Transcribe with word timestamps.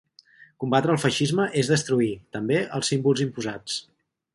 Combatre 0.63 0.93
el 0.97 1.01
feixisme 1.03 1.47
és 1.63 1.71
destruir, 1.75 2.11
també, 2.39 2.61
els 2.79 2.95
símbols 2.95 3.27
imposats. 3.31 3.83